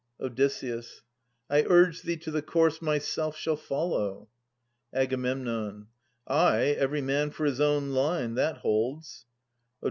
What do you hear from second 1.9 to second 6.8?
thee to the course myself shall follow. Ag. Ay,